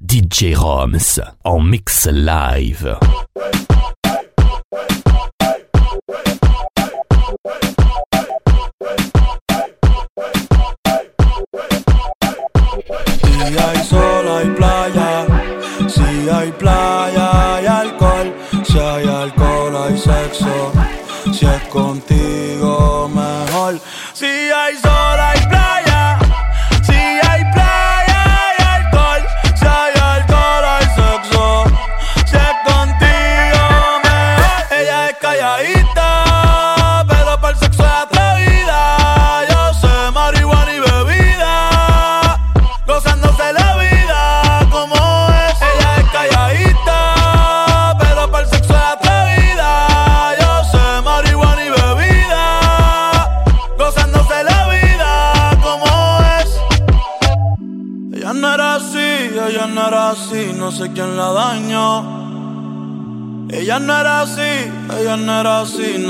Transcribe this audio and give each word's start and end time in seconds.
DJ 0.00 0.54
Roms 0.54 1.20
en 1.44 1.60
mix 1.60 2.06
live. 2.10 2.98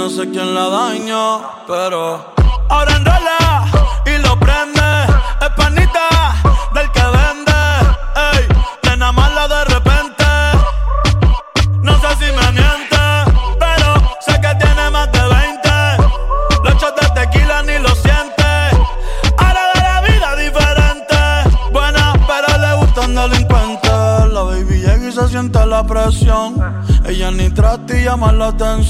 no 0.00 0.08
sé 0.08 0.30
quién 0.30 0.54
la 0.54 0.66
dañó, 0.70 1.42
pero 1.66 2.32
ahora 2.70 2.96
enrola 2.96 3.66
y 4.06 4.16
lo 4.22 4.34
prende. 4.40 4.90
Es 5.42 5.50
panita 5.58 6.08
del 6.74 6.90
que 6.90 7.02
vende. 7.16 7.60
Ey, 8.32 8.48
nena 8.84 9.12
mala 9.12 9.46
de 9.46 9.64
repente. 9.66 10.24
No 11.82 11.92
sé 12.00 12.08
si 12.18 12.28
me 12.32 12.46
miente, 12.58 13.02
pero 13.58 13.88
sé 14.24 14.40
que 14.40 14.54
tiene 14.54 14.90
más 14.90 15.12
de 15.12 15.22
20. 15.22 15.68
Los 16.64 16.74
shots 16.80 16.98
de 16.98 17.20
tequila 17.20 17.62
ni 17.62 17.78
lo 17.78 17.94
siente. 17.94 18.50
Ahora 19.36 19.62
de 19.74 19.80
la 19.80 20.00
vida 20.08 20.36
diferente. 20.36 21.16
Buena, 21.72 22.14
pero 22.26 22.48
le 22.58 22.74
gusta 22.76 23.02
gustan 23.02 23.14
delincuentes. 23.14 24.32
La 24.32 24.42
baby 24.44 24.78
llega 24.80 25.08
y 25.08 25.12
se 25.12 25.28
siente 25.28 25.66
la 25.66 25.84
presión. 25.84 26.54
Ella 27.04 27.30
ni 27.32 27.50
trata 27.50 27.96
y 27.98 28.04
llama 28.04 28.32
la 28.32 28.48
atención. 28.48 28.89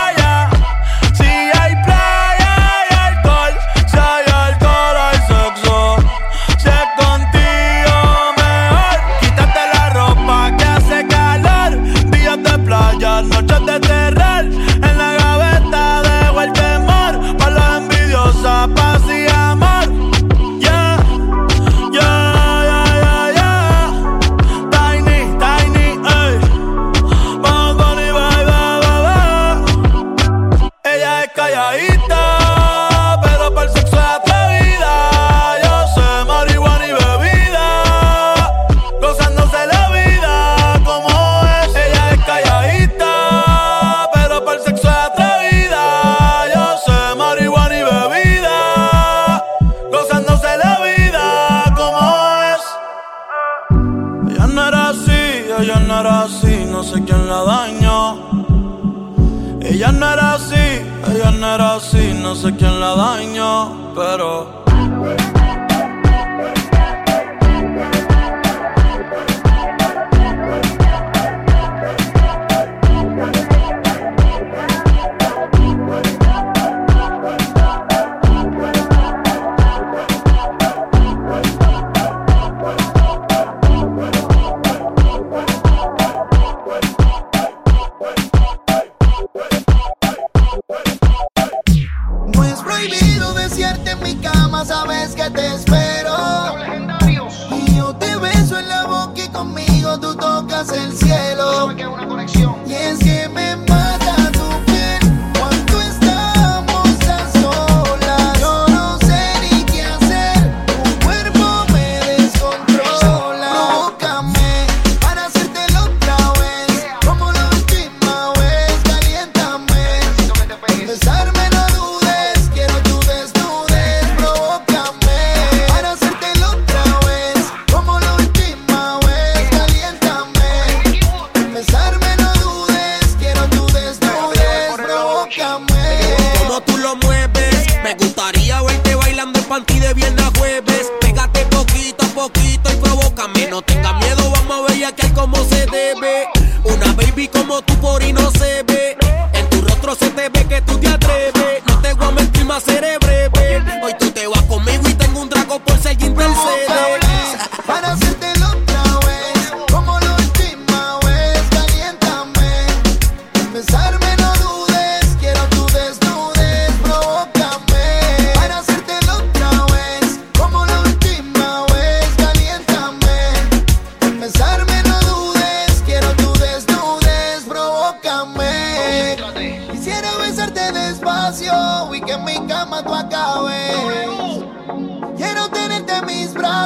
de 13.65 13.79
terreno 13.79 14.20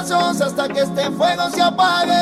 brazos 0.08 0.42
hasta 0.42 0.68
que 0.68 0.82
este 0.82 1.10
fuego 1.12 1.50
se 1.50 1.62
apague. 1.62 2.14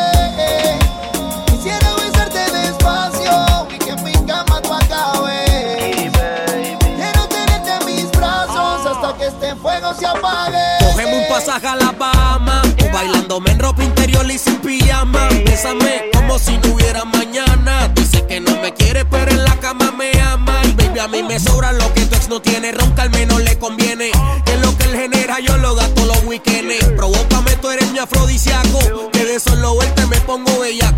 Quisiera 1.48 1.96
besarte 1.96 2.52
despacio 2.52 3.68
y 3.74 3.78
que 3.78 3.90
en 3.92 4.04
mi 4.04 4.14
cama 4.26 4.62
tú 4.62 4.74
acabes. 4.74 6.12
Quiero 6.96 7.28
tenerte 7.28 7.72
en 7.80 7.86
mis 7.86 8.12
brazos 8.12 8.86
hasta 8.86 9.18
que 9.18 9.28
este 9.28 9.56
fuego 9.56 9.94
se 9.94 10.06
apague. 10.06 10.58
Cogemos 10.80 11.22
un 11.22 11.28
pasaje 11.28 11.68
a 11.68 11.76
la 11.76 11.92
Bahama. 11.92 12.62
Tú 12.78 12.86
bailándome 12.94 13.52
en 13.52 13.60
ropa 13.60 13.84
interior 13.84 14.30
y 14.30 14.38
sin 14.38 14.58
pijama. 14.58 15.28
Bésame 15.46 16.10
como 16.14 16.40
si 16.40 16.58
no 16.60 16.74
hubiera 16.74 17.04
mañana. 17.06 17.90
Dice 17.96 18.26
que 18.28 18.40
no 18.40 18.56
me 18.62 18.74
quiere, 18.74 19.06
pero 19.06 19.32
en 19.32 19.44
la 19.44 19.56
cama 19.58 19.92
me 19.98 20.12
ama. 20.22 20.63
Baby, 20.94 21.00
a 21.00 21.08
mí 21.08 21.24
me 21.24 21.40
sobra 21.40 21.72
lo 21.72 21.92
que 21.96 22.06
tu 22.06 22.16
ex 22.16 22.30
no 22.30 22.40
tiene. 22.40 22.72
Ronca 22.72 23.02
al 23.02 23.10
menos 23.10 23.42
le 23.42 23.58
conviene. 23.58 24.12
Que 24.46 24.58
lo 24.58 24.78
que 24.78 24.84
él 24.84 24.96
genera 24.96 25.40
yo 25.40 25.58
lo 25.58 25.74
gasto 25.74 26.06
los 26.06 26.24
weekends. 26.26 26.86
Provócame, 26.96 27.56
tú 27.56 27.72
eres 27.72 27.92
mi 27.92 27.98
afrodisíaco. 27.98 29.10
Que 29.12 29.26
de 29.26 29.40
solo 29.40 29.76
verte 29.78 30.06
me 30.06 30.18
pongo 30.22 30.60
bellaco. 30.60 30.98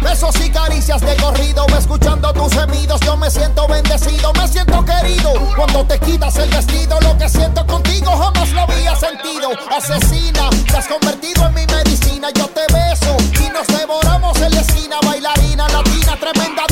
Besos 0.00 0.36
y 0.46 0.50
caricias 0.50 1.00
de 1.00 1.16
corrido, 1.16 1.66
escuchando 1.76 2.32
tus 2.32 2.52
gemidos, 2.52 3.00
yo 3.00 3.16
me 3.16 3.28
siento 3.30 3.66
bendecido, 3.66 4.32
me 4.34 4.46
siento 4.46 4.84
querido. 4.84 5.32
Cuando 5.56 5.84
te 5.84 5.98
quitas 5.98 6.36
el 6.36 6.50
vestido, 6.50 7.00
lo 7.00 7.18
que 7.18 7.28
siento 7.28 7.66
contigo 7.66 8.16
jamás 8.16 8.50
lo 8.52 8.60
había 8.60 8.94
sentido. 8.94 9.50
Asesina, 9.76 10.50
te 10.68 10.76
has 10.76 10.86
convertido 10.86 11.48
en 11.48 11.54
mi 11.54 11.66
medicina, 11.66 12.28
yo 12.34 12.46
te 12.48 12.62
beso 12.72 13.16
y 13.44 13.48
nos 13.50 13.66
devoramos 13.66 14.40
en 14.40 14.52
la 14.52 14.60
esquina. 14.60 15.00
Bailarina 15.02 15.68
latina, 15.68 16.16
tremenda 16.20 16.64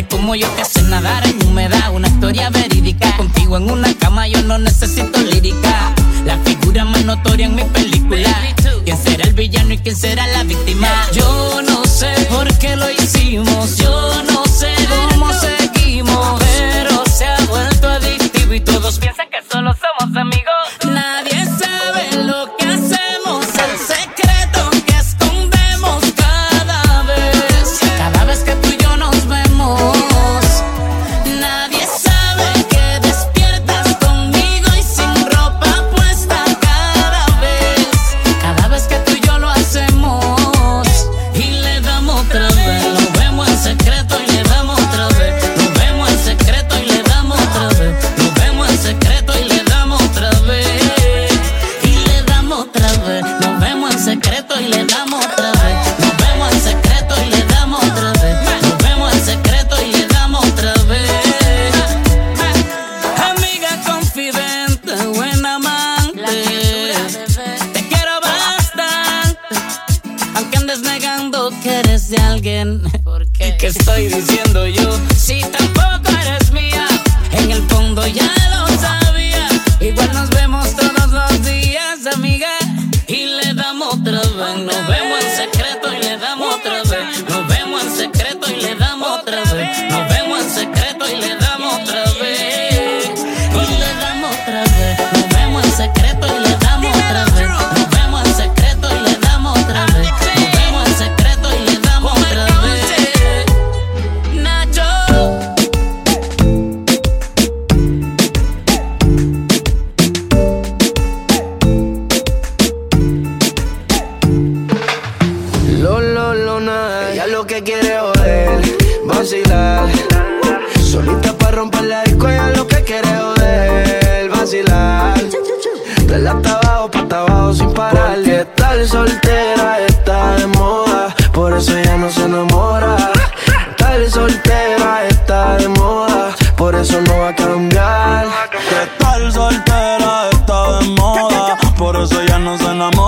nadie 0.00 0.08
como 0.08 0.34
yo 0.34 0.54
que 0.56 0.62
hace 0.62 0.82
nadar 0.82 1.26
en 1.26 1.46
humedad. 1.46 1.92
Una 1.92 2.08
historia 2.08 2.50
verídica. 2.50 3.16
Contigo 3.16 3.56
en 3.56 3.70
una 3.70 3.92
cama 3.94 4.26
yo 4.28 4.42
no 4.42 4.58
necesito 4.58 5.20
lírica. 5.20 5.94
La 6.24 6.38
figura 6.38 6.84
más 6.84 7.04
notoria 7.04 7.46
en 7.46 7.54
mi 7.54 7.64
película. 7.64 8.30
¿Quién 8.84 8.96
será 8.96 9.24
el 9.24 9.34
villano 9.34 9.74
y 9.74 9.78
quién 9.78 9.96
será 9.96 10.26
la 10.28 10.44
víctima? 10.44 10.88
Yo 11.12 11.29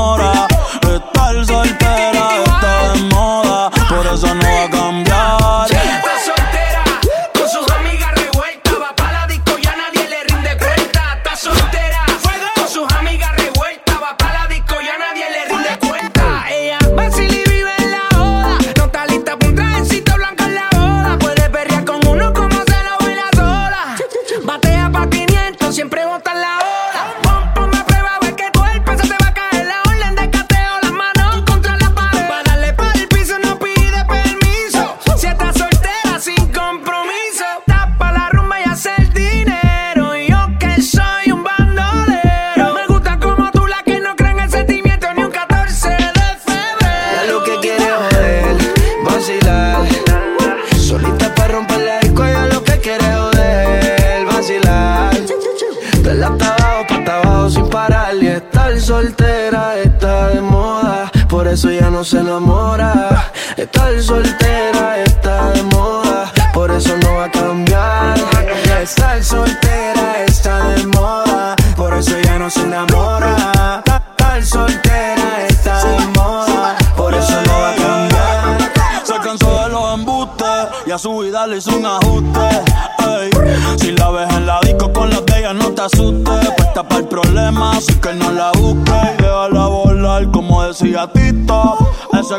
enamora. 0.02 0.46
Estar 0.82 1.44
soltera 1.44 2.44
está 2.44 2.92
de 2.92 3.02
moda, 3.14 3.70
por 3.88 4.06
eso 4.06 4.34
no 4.34 4.42
va 4.42 4.64
a 4.64 4.70
cambiar. 4.70 5.11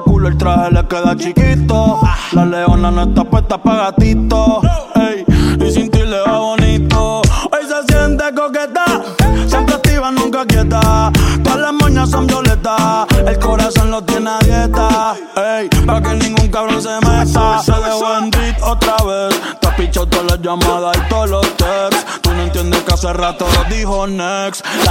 culo, 0.04 0.28
el 0.28 0.38
traje 0.38 0.72
le 0.72 0.88
queda 0.88 1.16
chiquito. 1.16 1.53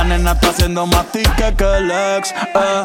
Nena 0.05 0.33
está 0.33 0.51
haciendo 0.51 0.85
más 0.87 1.07
tica 1.13 1.53
que 1.53 1.65
el 1.65 1.91
ex. 1.91 2.33
Eh. 2.33 2.85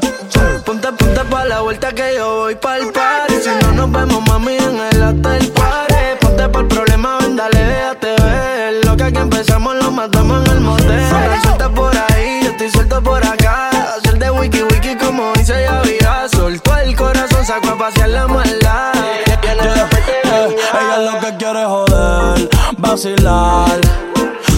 Ponte, 0.66 0.92
ponte 0.92 1.22
pa' 1.26 1.46
la 1.46 1.62
vuelta 1.62 1.92
que 1.92 2.16
yo 2.16 2.42
voy 2.42 2.56
pa'l 2.56 2.92
party. 2.92 3.34
Si 3.42 3.50
no 3.62 3.72
nos 3.72 3.92
vemos, 3.92 4.22
mami, 4.28 4.56
en 4.56 4.80
el 4.80 5.02
hotel 5.02 5.52
party. 5.52 5.96
Ponte 6.22 6.48
pa 6.48 6.60
el 6.60 6.68
problema, 6.68 7.18
ven, 7.20 7.36
dale, 7.36 7.64
déjate 7.64 8.16
ver. 8.22 8.86
Lo 8.86 8.96
que 8.96 9.04
aquí 9.04 9.18
empezamos 9.18 9.76
lo 9.78 9.92
matamos 9.92 10.46
en 10.46 10.52
el 10.52 10.62
motel. 10.62 11.00
Estás 11.00 11.42
suelta 11.42 11.70
por 11.70 11.98
ahí, 11.98 12.42
yo 12.44 12.52
estoy 12.52 12.70
suelto 12.70 13.02
por 13.02 13.26
acá. 13.26 13.70
Hacer 13.98 14.20
de 14.20 14.30
wiki 14.30 14.62
wiki 14.62 14.96
como 14.96 15.34
dice 15.34 15.64
ya 15.64 15.82
vida. 15.82 16.28
Soltó 16.32 16.78
el 16.78 16.96
corazón, 16.96 17.44
sacó 17.46 17.70
a 17.70 17.78
pasear 17.80 18.10
la 18.10 18.28
maldad. 18.28 18.94
Yeah, 19.26 19.42
yeah, 19.42 19.54
yeah. 19.56 19.90
Eh, 20.24 20.56
ella 20.74 21.12
lo 21.12 21.20
que 21.20 21.38
quiere 21.38 21.66
joder, 21.66 22.50
vacilar 22.78 24.17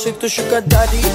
sei 0.00 0.12
que 0.12 0.20
tu 0.20 0.28
sugar 0.30 0.62
daddy 0.62 1.09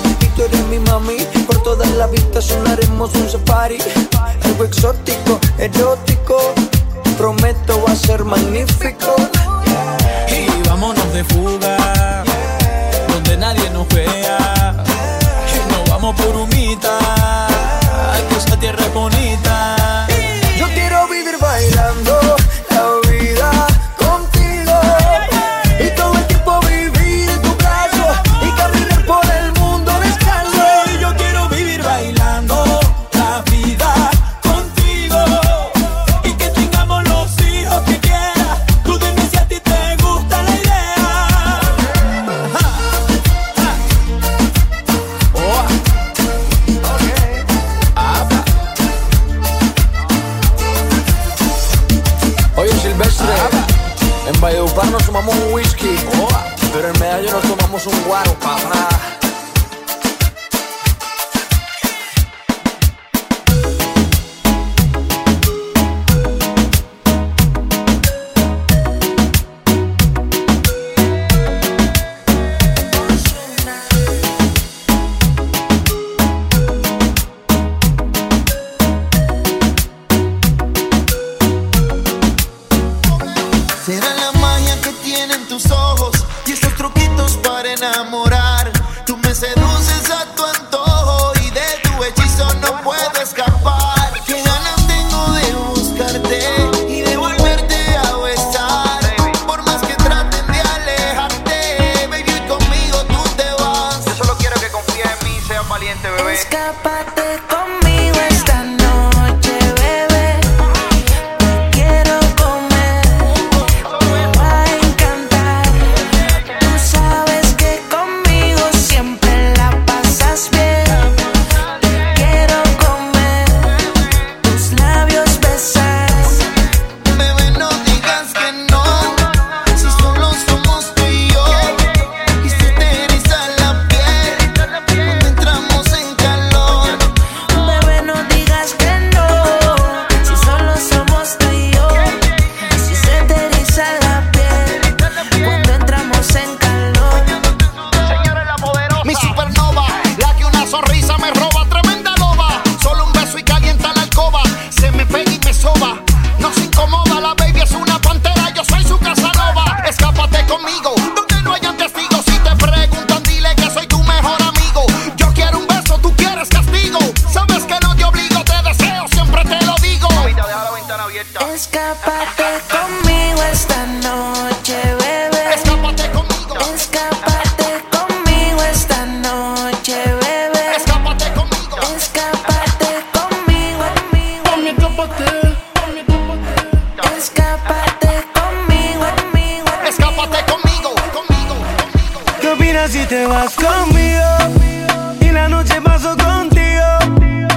si 192.88 193.04
te 193.08 193.26
vas 193.26 193.56
conmigo 193.56 195.17
y 195.19 195.32
la 195.32 195.50
noche 195.50 195.82
paso 195.82 196.15
contigo. 196.15 196.84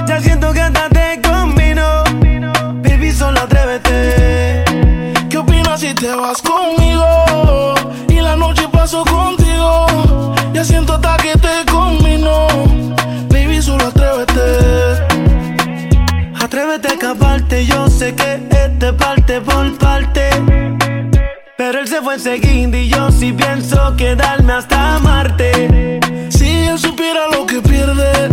Ya 0.07 0.19
siento 0.21 0.51
que 0.51 0.61
hasta 0.61 0.89
te 0.89 1.21
combino. 1.21 2.03
Baby, 2.81 3.11
solo 3.11 3.41
atrévete. 3.41 4.63
¿Qué 5.29 5.37
opinas 5.37 5.81
si 5.81 5.93
te 5.93 6.15
vas 6.15 6.41
conmigo 6.41 7.75
y 8.07 8.21
la 8.21 8.35
noche 8.35 8.67
paso 8.71 9.03
contigo? 9.03 9.85
Ya 10.53 10.63
siento 10.63 10.93
hasta 10.93 11.17
que 11.17 11.33
te 11.33 11.71
combino. 11.71 12.47
Baby, 13.29 13.61
solo 13.61 13.85
atrévete. 13.85 14.41
Atrévete 16.41 16.87
a 16.87 16.91
escaparte, 16.91 17.65
yo 17.65 17.87
sé 17.87 18.15
que 18.15 18.41
este 18.51 18.93
parte 18.93 19.41
por 19.41 19.77
parte 19.77 20.28
fue 22.11 22.37
y 22.39 22.89
yo 22.89 23.11
sí 23.11 23.31
pienso 23.31 23.95
quedarme 23.95 24.53
hasta 24.53 24.97
Marte. 24.97 25.99
Si 26.31 26.49
él 26.49 26.79
supiera 26.79 27.27
lo 27.31 27.45
que 27.45 27.61
pierde, 27.61 28.29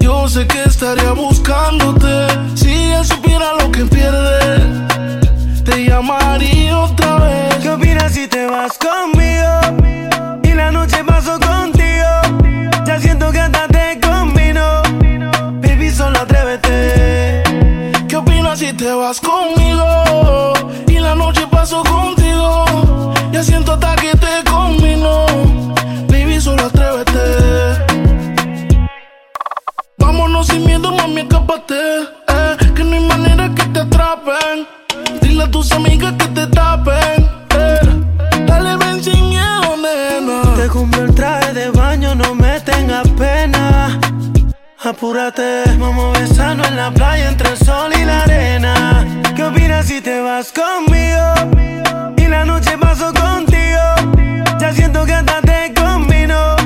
yo 0.00 0.28
sé 0.28 0.48
que 0.48 0.64
estaría 0.64 1.12
buscándote. 1.12 2.26
Si 2.56 2.72
él 2.74 3.04
supiera 3.04 3.52
lo 3.60 3.70
que 3.70 3.84
pierde, 3.84 4.58
te 5.64 5.84
llamaría 5.84 6.76
otra 6.76 7.20
vez. 7.20 7.54
¿Qué 7.62 7.70
opinas 7.70 8.12
si 8.12 8.26
te 8.26 8.46
vas 8.46 8.76
conmigo? 8.78 10.40
Y 10.42 10.52
la 10.52 10.72
noche 10.72 11.04
paso 11.04 11.38
contigo. 11.38 12.82
Ya 12.84 12.98
siento 12.98 13.30
que 13.30 13.38
hasta 13.38 13.68
te 13.68 14.00
combino. 14.00 14.82
Baby, 15.62 15.90
solo 15.92 16.18
atrévete. 16.18 17.44
¿Qué 18.08 18.16
opinas 18.16 18.58
si 18.58 18.72
te 18.72 18.92
vas 18.92 19.20
conmigo? 19.20 19.43
Tus 35.54 35.70
amigas 35.70 36.14
que 36.14 36.26
te 36.38 36.46
tapen. 36.48 37.30
Eh, 37.56 38.44
dale, 38.44 38.76
ven 38.76 39.00
sin 39.04 39.30
nena. 39.30 40.42
Te 40.56 40.66
compro 40.66 41.04
el 41.04 41.14
traje 41.14 41.52
de 41.52 41.70
baño, 41.70 42.12
no 42.16 42.34
me 42.34 42.58
tengas 42.62 43.08
pena. 43.10 44.00
Apúrate, 44.82 45.62
vamos 45.78 46.06
a 46.16 46.20
besarnos 46.20 46.66
en 46.66 46.76
la 46.76 46.90
playa 46.90 47.28
entre 47.28 47.50
el 47.50 47.56
sol 47.56 47.92
y 47.96 48.04
la 48.04 48.22
arena. 48.22 48.74
¿Qué 49.36 49.44
opinas 49.44 49.86
si 49.86 50.00
te 50.00 50.20
vas 50.22 50.52
conmigo? 50.60 51.24
Y 52.16 52.26
la 52.26 52.44
noche 52.44 52.76
paso 52.76 53.12
contigo. 53.14 53.84
Ya 54.58 54.72
siento 54.72 55.06
que 55.06 55.12
hasta 55.12 55.40
te 55.40 55.72
combino. 55.72 56.56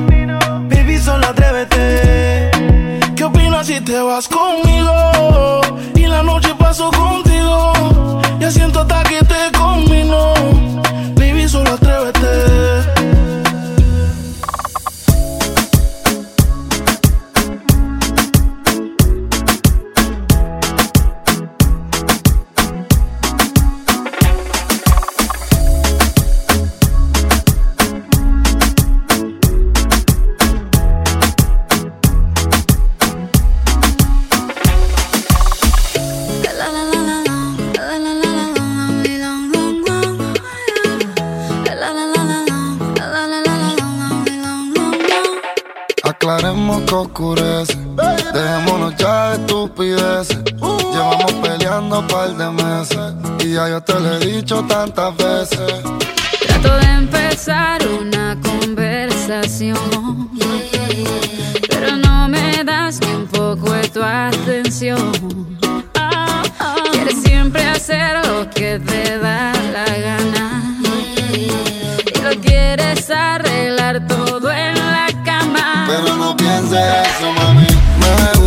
Baby, 0.70 0.98
solo 0.98 1.27
atrévete. 1.27 2.51
¿Qué 3.14 3.24
opinas 3.24 3.66
si 3.66 3.83
te 3.83 4.01
vas 4.01 4.27
conmigo? 4.29 5.61
Y 5.94 6.07
la 6.07 6.22
noche 6.22 6.55
paso 6.59 6.90
contigo. 6.90 7.28
Siento 8.50 8.80
hasta 8.80 9.02
que 9.02 9.22
te 9.24 9.58
combino. 9.58 10.32
Dicho 54.48 54.64
tantas 54.64 55.14
veces. 55.18 55.82
Trato 56.46 56.78
de 56.78 56.87
empezar 56.87 57.87
una 57.87 58.34
conversación, 58.40 60.30
pero 61.68 61.96
no 61.96 62.28
me 62.28 62.64
das 62.64 62.98
ni 63.00 63.12
un 63.14 63.26
poco 63.26 63.72
de 63.72 63.88
tu 63.88 64.02
atención. 64.02 65.12
Quieres 66.92 67.20
siempre 67.22 67.62
hacer 67.66 68.26
lo 68.26 68.48
que 68.48 68.78
te 68.78 69.18
da 69.18 69.52
la 69.74 69.84
gana 69.98 70.62
y 71.30 72.18
lo 72.22 72.40
quieres 72.40 73.11
arreglar 73.11 74.06
todo 74.06 74.50
en 74.50 74.74
la 74.76 75.08
cama. 75.26 75.84
Pero 75.88 76.16
no 76.16 76.34
pienses 76.34 76.78
eso, 77.06 77.32
mami. 77.32 77.66
Me 78.00 78.38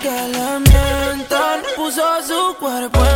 que 0.00 0.28
le 0.34 0.60
mientan. 0.60 1.62
Puso 1.76 2.02
su 2.26 2.56
cuerpo 2.58 2.98
en 3.04 3.15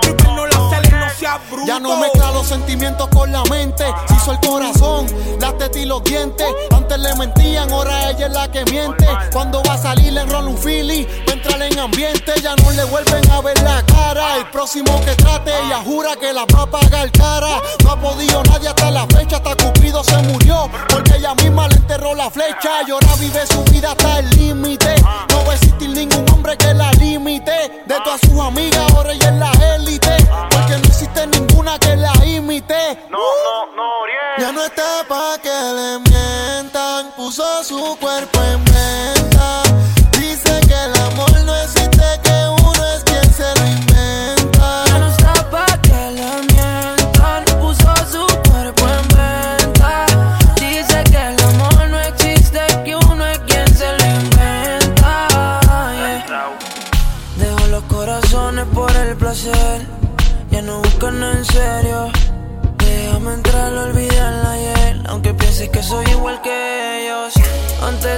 Ya 1.67 1.79
no 1.79 1.97
mezcla 1.97 2.31
los 2.31 2.47
sentimientos 2.47 3.07
con 3.09 3.31
la 3.31 3.43
mente. 3.43 3.85
Hizo 4.15 4.31
el 4.31 4.39
corazón, 4.39 5.05
las 5.39 5.55
tetas 5.55 5.77
y 5.77 5.85
los 5.85 6.03
dientes. 6.03 6.47
Antes 6.71 6.97
le 6.97 7.13
mentían, 7.15 7.71
ahora 7.71 8.09
ella 8.09 8.25
es 8.25 8.33
la 8.33 8.51
que 8.51 8.65
miente. 8.65 9.07
Cuando 9.31 9.61
va 9.63 9.73
a 9.73 9.77
salir 9.77 10.13
le 10.13 10.21
enrola 10.21 10.47
un 10.47 10.57
fili, 10.57 11.05
va 11.27 11.33
a 11.33 11.35
entrar 11.35 11.61
en 11.61 11.77
ambiente. 11.77 12.33
Ya 12.41 12.55
no 12.55 12.71
le 12.71 12.83
vuelven 12.85 13.29
a 13.29 13.39
ver 13.41 13.61
la 13.61 13.83
cara. 13.85 14.37
El 14.37 14.49
próximo 14.49 14.99
que 15.05 15.13
trate, 15.13 15.51
ella 15.63 15.83
jura 15.85 16.15
que 16.19 16.33
la 16.33 16.45
va 16.45 16.63
a 16.63 16.65
pagar 16.65 17.11
cara. 17.11 17.61
No 17.83 17.91
ha 17.91 17.99
podido 17.99 18.41
nadie 18.43 18.69
hasta 18.69 18.89
la 18.89 19.05
fecha, 19.05 19.37
hasta 19.37 19.55
Cupido 19.55 20.03
se 20.03 20.17
murió. 20.23 20.71
Porque 20.89 21.17
ella 21.17 21.35
misma 21.35 21.67
le 21.67 21.75
enterró 21.75 22.15
la 22.15 22.31
flecha. 22.31 22.81
Y 22.87 22.91
ahora 22.91 23.13
vive 23.19 23.45
su 23.45 23.63
vida 23.65 23.91
hasta 23.91 24.19
el 24.19 24.29
límite. 24.31 24.95
No 25.29 25.45
va 25.45 25.51
a 25.51 25.55
existir 25.55 25.89
ningún 25.89 26.27
hombre 26.31 26.57
que 26.57 26.73
la 26.73 26.91
limite. 26.93 27.83
De 27.85 27.95
todas 28.03 28.21
sus 28.21 28.39
amigas, 28.39 28.91
ahora 28.93 29.13
ella 29.13 29.29
es 29.29 29.35
la 29.35 29.51
élite. 29.75 30.17
Porque 30.49 30.77
no 30.77 30.87
existe 30.87 31.10
ninguna 31.27 31.77
que 31.79 31.95
la 31.95 32.13
imite. 32.25 32.97
No, 33.09 33.17
no, 33.17 33.75
no, 33.75 33.89
Ya 34.37 34.51
no 34.51 34.63
está 34.65 35.03
pa' 35.07 35.37
que 35.41 35.49
le 35.49 35.99
mientan. 36.09 37.11
Puso 37.15 37.63
su 37.63 37.97
cuerpo 37.99 38.41
en 38.41 38.65
venta. 38.65 39.20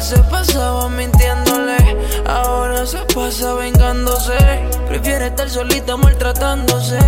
Se 0.04 0.18
pasaba 0.24 0.90
mintiéndole. 0.90 1.78
Ahora 2.28 2.86
se 2.86 3.00
pasa 3.16 3.54
vengándose. 3.54 4.38
Prefiere 4.88 5.28
estar 5.28 5.50
solita 5.50 5.96
maltratándose. 5.96 7.00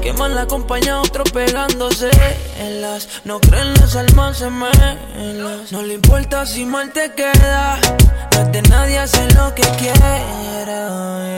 Que 0.00 0.12
mal 0.12 0.38
acompañado 0.38 1.02
otro 1.02 1.24
pegándose. 1.24 2.10
En 2.58 2.80
las 2.80 3.08
no 3.24 3.40
creen 3.40 3.74
las 3.74 3.96
almas 3.96 4.40
No 5.70 5.82
le 5.82 5.94
importa 5.94 6.46
si 6.46 6.64
mal 6.64 6.92
te 6.92 7.12
queda. 7.12 7.78
No 8.36 8.44
de 8.50 8.62
nadie 8.62 8.98
hacer 8.98 9.34
lo 9.34 9.52
que 9.54 9.62
quiera. 9.78 10.10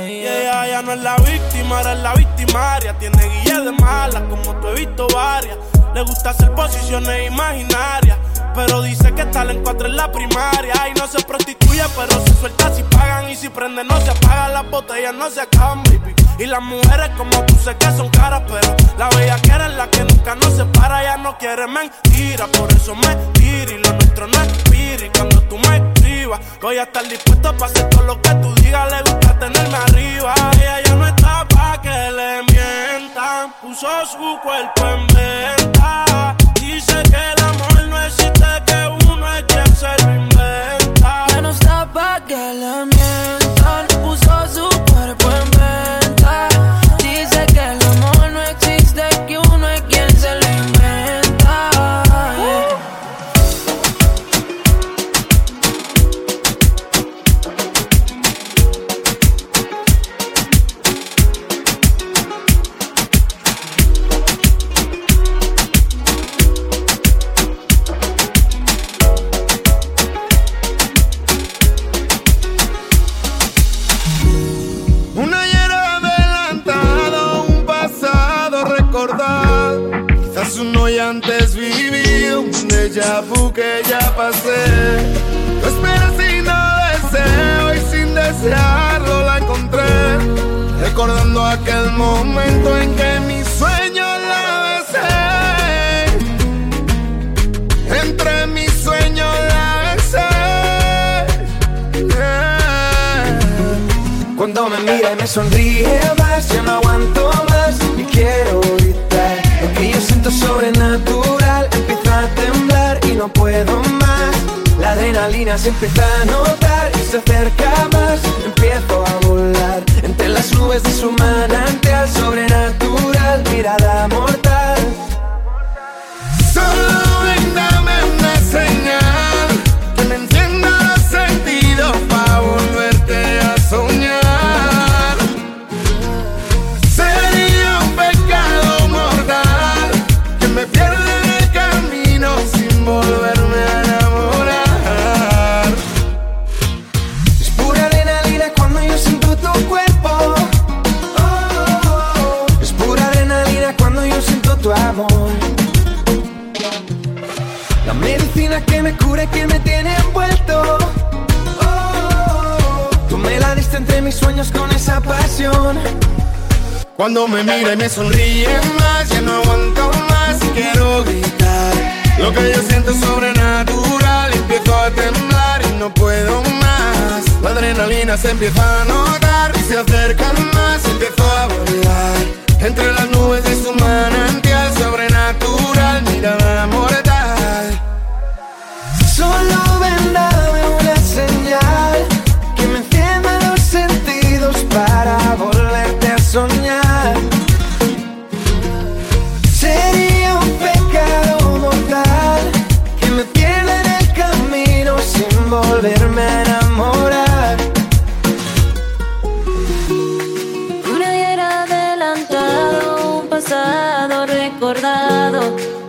Y 0.09 0.23
ya 0.23 0.83
no 0.83 0.93
es 0.93 1.01
la 1.01 1.17
víctima, 1.17 1.81
era 1.81 1.95
la 1.95 2.15
victimaria. 2.15 2.99
Tiene 2.99 3.23
guía 3.43 3.61
de 3.61 3.73
mala, 3.73 4.21
como 4.29 4.55
tú 4.57 4.69
he 4.69 4.75
visto 4.75 5.07
varias. 5.15 5.57
Le 5.95 6.03
gusta 6.03 6.31
hacer 6.31 6.53
posiciones 6.53 7.27
imaginarias. 7.31 8.19
Pero 8.57 8.81
dice 8.81 9.13
que 9.13 9.21
está 9.21 9.43
en 9.43 9.63
cuatro 9.63 9.87
en 9.87 9.97
la 9.97 10.11
primaria. 10.11 10.89
Y 10.89 10.99
no 10.99 11.07
se 11.07 11.23
prostituye, 11.25 11.83
pero 11.95 12.25
se 12.25 12.35
suelta 12.41 12.75
si 12.75 12.83
pagan. 12.85 13.29
Y 13.29 13.37
si 13.37 13.51
prende, 13.51 13.85
no 13.85 14.01
se 14.01 14.11
apagan. 14.11 14.55
Las 14.55 14.71
botellas 14.71 15.15
no 15.15 15.29
se 15.29 15.43
acaban, 15.43 15.83
baby. 15.85 16.15
Y 16.39 16.47
las 16.47 16.63
mujeres 16.63 17.11
como 17.19 17.45
tú 17.45 17.55
sé 17.63 17.77
que 17.77 17.87
son 17.97 18.09
caras, 18.11 18.43
pero 18.47 18.75
la 18.99 19.09
bella 19.11 19.37
quiere 19.43 19.67
es 19.67 19.75
la 19.75 19.89
que 19.91 20.05
nunca 20.05 20.35
nos 20.37 20.55
separa. 20.55 21.03
Ya 21.03 21.17
no 21.19 21.37
quiere 21.37 21.67
mentira, 21.67 22.47
por 22.47 22.73
eso 22.73 22.95
me 22.95 23.15
tira. 23.35 23.73
Y 23.73 23.79
lo 23.79 23.93
nuestro 23.93 24.27
no 24.27 24.43
expira. 24.43 25.05
Y 25.05 25.11
cuando 25.11 25.43
tú 25.43 25.59
me 25.59 25.77
escribas, 25.77 26.41
voy 26.63 26.79
a 26.79 26.85
estar 26.85 27.07
dispuesto 27.07 27.53
para 27.59 27.71
hacer 27.71 27.91
todo 27.91 28.05
lo 28.05 28.23
que 28.23 28.31
tú 28.37 28.55
digas. 28.63 28.91
Le 28.91 29.03
gusta 29.03 29.39
tenerme 29.39 29.77
arriba. 29.77 30.35
Ella 30.55 30.81
ya 30.83 30.95
no 30.95 31.07
está 31.07 31.47
pa' 31.49 31.81
que 31.83 31.89
le 31.89 32.43
mientan. 32.45 33.53
Puso 33.61 33.89
su 34.07 34.39
cuerpo 34.43 34.87
en 34.87 35.07
venta. 35.09 36.37
Dice 36.55 37.03
que 37.05 37.17
el 37.17 37.46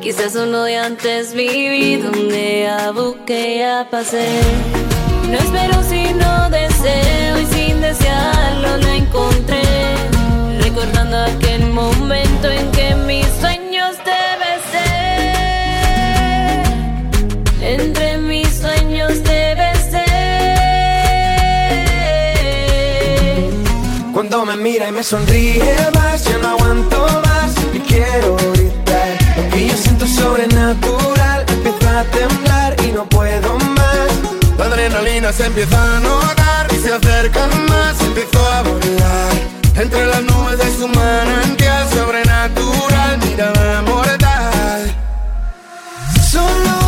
Quizás 0.01 0.35
uno 0.35 0.65
de 0.65 0.77
antes 0.77 1.33
vivido, 1.33 2.11
un 2.11 2.29
día 2.29 2.91
busqué 2.91 3.57
ya 3.57 3.87
pasé. 3.89 4.29
No 5.27 5.35
espero 5.35 5.81
sino 5.81 6.47
deseo 6.51 7.39
y 7.39 7.45
sin 7.47 7.81
desearlo 7.81 8.77
lo 8.77 8.87
encontré. 8.87 9.63
Recordando 10.61 11.17
aquel 11.17 11.65
momento 11.71 12.51
en 12.51 12.71
que 12.71 12.93
mis 12.93 13.25
sueños 13.41 13.97
te 14.05 14.21
besé. 14.45 14.89
Entre 17.61 18.19
mis 18.19 18.47
sueños 18.59 19.23
te 19.23 19.55
besé. 19.55 20.05
Cuando 24.13 24.45
me 24.45 24.55
mira 24.55 24.89
y 24.89 24.91
me 24.91 25.01
sonríe 25.01 25.75
más, 25.95 26.23
yo 26.25 26.37
no 26.37 26.49
aguanto 26.49 27.07
más 27.25 27.55
y 27.73 27.79
quiero 27.79 28.56
sobrenatural, 30.17 31.45
empieza 31.47 31.99
a 31.99 32.03
temblar 32.05 32.75
y 32.83 32.91
no 32.91 33.05
puedo 33.07 33.57
más. 33.57 34.09
La 34.57 34.65
adrenalina 34.65 35.31
se 35.31 35.45
empieza 35.45 35.97
a 35.97 35.99
notar 35.99 36.67
y 36.73 36.77
se 36.81 36.93
acercan 36.93 37.49
más, 37.67 37.99
empiezo 38.01 38.39
a 38.53 38.61
volar. 38.63 39.33
Entre 39.75 40.05
las 40.05 40.23
nubes 40.23 40.57
de 40.57 40.77
su 40.77 40.87
manantial 40.87 41.89
sobrenatural, 41.89 43.17
mirada 43.19 43.81
mortal. 43.83 44.95
Solo 46.31 46.86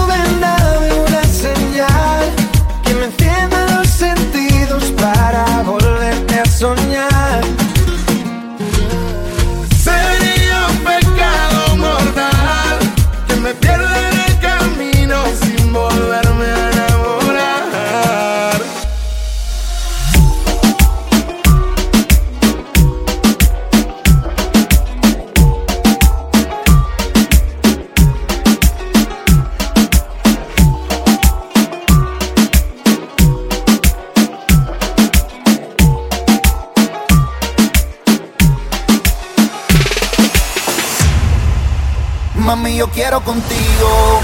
quiero 42.99 43.21
contigo. 43.21 44.19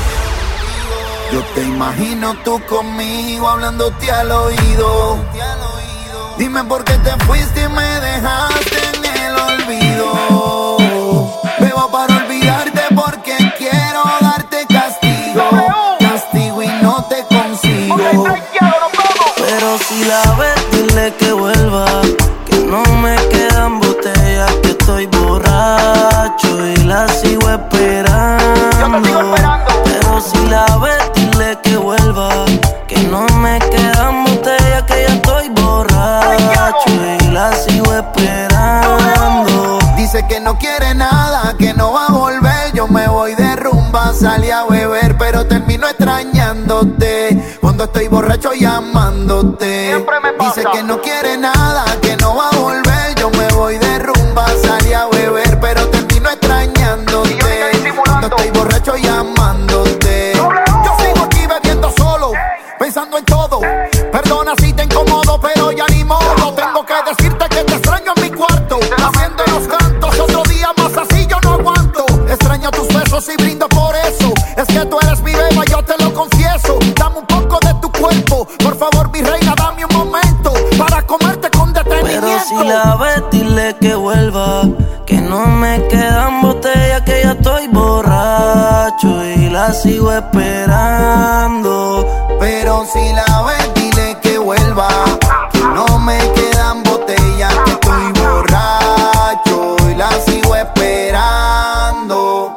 Yo 1.32 1.42
te 1.56 1.62
imagino 1.62 2.36
tú 2.44 2.62
conmigo 2.66 3.48
hablándote 3.48 4.12
al 4.12 4.30
oído. 4.30 5.18
Dime 6.38 6.62
por 6.66 6.84
qué 6.84 6.98
te 6.98 7.12
fuiste 7.26 7.64
y 7.64 7.70
me 7.70 7.90
dejaste 8.02 8.80
en 8.92 9.06
el 9.22 9.34
olvido. 9.50 10.78
Bebo 11.58 11.90
para 11.90 12.18
olvidarte 12.18 12.82
porque 12.94 13.38
quiero 13.58 14.04
darte 14.20 14.66
castigo. 14.68 15.44
Castigo 16.00 16.62
y 16.62 16.68
no 16.84 17.02
te 17.06 17.24
consigo. 17.34 17.96
Pero 19.38 19.78
si 19.88 20.04
la 20.04 20.22
ves, 20.38 20.72
dile 20.72 21.14
que 21.18 21.32
vuelva. 21.32 21.55
La 30.56 30.78
ves, 30.78 31.12
dile 31.14 31.60
que 31.64 31.76
vuelva. 31.76 32.30
Que 32.88 32.98
no 33.12 33.26
me 33.40 33.60
quedan 33.60 34.24
botellas, 34.24 34.84
que 34.84 35.04
ya 35.06 35.16
estoy 35.16 35.50
borracho 35.50 36.92
y 37.20 37.28
la 37.32 37.52
sigo 37.52 37.94
esperando. 37.94 39.80
Dice 39.98 40.26
que 40.30 40.40
no 40.40 40.58
quiere 40.58 40.96
nada, 40.96 41.56
que 41.58 41.74
no 41.74 41.92
va 41.92 42.06
a 42.06 42.12
volver. 42.14 42.72
Yo 42.74 42.88
me 42.88 43.06
voy 43.06 43.36
de 43.36 43.54
rumba, 43.58 44.14
salí 44.14 44.50
a 44.50 44.64
beber, 44.64 45.18
pero 45.18 45.46
termino 45.46 45.90
extrañándote. 45.90 47.58
Cuando 47.60 47.84
estoy 47.84 48.08
borracho 48.08 48.54
llamándote. 48.54 50.06
Dice 50.40 50.64
que 50.72 50.84
no 50.84 51.02
quiere 51.02 51.36
nada, 51.38 51.84
la 89.68 89.74
sigo 89.74 90.12
esperando. 90.12 92.06
Pero 92.40 92.86
si 92.86 93.14
la 93.14 93.44
ves, 93.48 93.74
dile 93.74 94.18
que 94.22 94.38
vuelva. 94.38 94.88
Que 95.52 95.60
no 95.60 95.98
me 96.00 96.20
quedan 96.34 96.84
botellas, 96.84 97.54
que 97.66 97.72
estoy 97.72 98.12
borracho 98.22 99.76
y 99.90 99.96
la 99.96 100.12
sigo 100.26 100.56
esperando. 100.56 102.56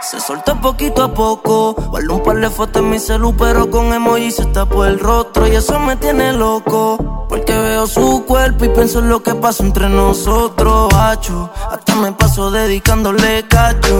Se 0.00 0.18
soltó 0.18 0.60
poquito 0.60 1.04
a 1.04 1.14
poco. 1.14 1.74
Guardo 1.74 2.16
un 2.16 2.22
par 2.24 2.36
de 2.36 2.50
fotos 2.50 2.82
en 2.82 2.90
mi 2.90 2.98
celu, 2.98 3.36
pero 3.36 3.70
con 3.70 3.92
emoji 3.92 4.32
se 4.32 4.46
tapó 4.46 4.84
el 4.84 4.98
rostro. 4.98 5.46
Y 5.46 5.54
eso 5.54 5.78
me 5.78 5.94
tiene 5.94 6.32
loco. 6.32 7.21
Porque 7.32 7.58
veo 7.58 7.86
su 7.86 8.26
cuerpo 8.26 8.66
y 8.66 8.68
pienso 8.68 8.98
en 8.98 9.08
lo 9.08 9.22
que 9.22 9.34
pasó 9.34 9.62
entre 9.62 9.88
nosotros, 9.88 10.92
hacho. 10.92 11.48
Hasta 11.70 11.94
me 11.94 12.12
paso 12.12 12.50
dedicándole 12.50 13.48
cacho. 13.48 13.98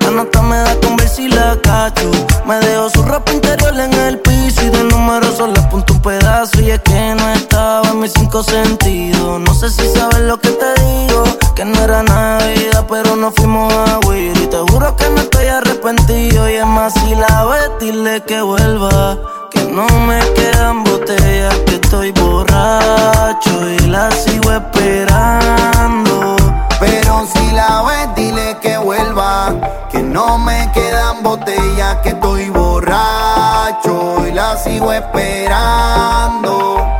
La 0.00 0.10
nota 0.10 0.42
me 0.42 0.58
da 0.58 0.78
con 0.80 0.94
ver 0.96 1.08
si 1.08 1.28
la 1.28 1.58
cacho. 1.62 2.10
Me 2.46 2.56
dejo 2.56 2.90
su 2.90 3.02
ropa 3.02 3.32
interior 3.32 3.72
en 3.80 3.90
el 3.90 4.18
piso 4.18 4.66
y 4.66 4.68
de 4.68 4.84
número 4.84 5.34
solo 5.34 5.58
apunto 5.60 5.94
un 5.94 6.02
pedazo. 6.02 6.60
Y 6.60 6.72
es 6.72 6.80
que 6.80 7.14
no 7.14 7.30
estaba 7.30 7.88
en 7.88 8.00
mis 8.00 8.12
cinco 8.12 8.42
sentidos. 8.42 9.40
No 9.40 9.54
sé 9.54 9.70
si 9.70 9.88
sabes 9.88 10.20
lo 10.20 10.38
que 10.38 10.50
te 10.50 10.82
digo. 10.82 11.24
Que 11.56 11.64
no 11.64 11.82
era 11.82 12.02
Navidad, 12.02 12.84
pero 12.86 13.16
nos 13.16 13.32
fuimos 13.34 13.72
a 13.72 13.98
huir. 14.06 14.36
Y 14.36 14.46
te 14.46 14.58
juro 14.58 14.94
que 14.94 15.08
no 15.08 15.22
estoy 15.22 15.46
arrepentido. 15.46 16.50
Y 16.50 16.56
es 16.56 16.66
más, 16.66 16.92
si 16.92 17.14
la 17.14 17.46
ves, 17.46 17.70
dile 17.80 18.22
que 18.24 18.42
vuelva. 18.42 19.43
No 19.74 19.88
me 20.06 20.20
quedan 20.34 20.84
botellas, 20.84 21.52
que 21.66 21.74
estoy 21.74 22.12
borracho 22.12 23.68
y 23.68 23.78
la 23.88 24.08
sigo 24.12 24.52
esperando. 24.52 26.36
Pero 26.78 27.26
si 27.26 27.50
la 27.50 27.82
ves, 27.82 28.14
dile 28.14 28.56
que 28.62 28.78
vuelva. 28.78 29.52
Que 29.90 30.00
no 30.00 30.38
me 30.38 30.70
quedan 30.72 31.24
botellas, 31.24 31.96
que 32.04 32.10
estoy 32.10 32.50
borracho 32.50 34.24
y 34.28 34.30
la 34.30 34.56
sigo 34.58 34.92
esperando. 34.92 36.93